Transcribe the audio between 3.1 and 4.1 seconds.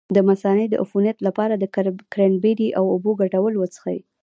ګډول وڅښئ